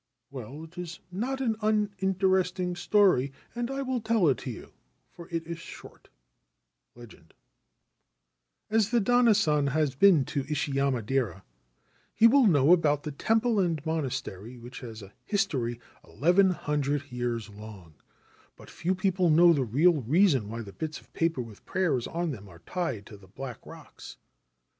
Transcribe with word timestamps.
'Well, 0.31 0.63
it 0.63 0.79
is 0.79 0.99
not 1.11 1.41
an 1.41 1.57
uninteresting 1.61 2.75
story, 2.75 3.31
and 3.53 3.69
I 3.69 3.83
will 3.83 4.01
tell 4.01 4.27
it 4.29 4.39
to 4.39 4.49
you, 4.49 4.73
for 5.11 5.29
it 5.29 5.45
is 5.45 5.59
short/ 5.59 6.09
LEGEND 6.95 7.35
1 8.69 8.77
As 8.79 8.89
the 8.89 8.99
Danna 8.99 9.35
San 9.35 9.67
has 9.67 9.93
been 9.93 10.25
to 10.25 10.43
Ishiyama 10.45 11.05
dera, 11.05 11.43
he 12.15 12.25
will 12.25 12.47
know 12.47 12.73
about 12.73 13.03
the 13.03 13.11
temple 13.11 13.59
and 13.59 13.85
monastery, 13.85 14.57
which 14.57 14.79
has 14.79 15.03
a 15.03 15.13
history 15.23 15.79
eleven 16.03 16.49
hundred 16.49 17.11
years 17.11 17.49
long; 17.51 17.93
l 17.93 18.01
but 18.55 18.71
few 18.71 18.95
people 18.95 19.29
know 19.29 19.53
the 19.53 19.63
real 19.63 20.01
reason 20.01 20.49
why 20.49 20.63
the 20.63 20.73
bits 20.73 20.99
of 20.99 21.13
paper 21.13 21.41
with 21.43 21.63
prayers 21.67 22.07
on 22.07 22.31
them 22.31 22.49
are 22.49 22.63
tied 22.65 23.05
to 23.05 23.17
the 23.17 23.27
black 23.27 23.63
rocks. 23.67 24.17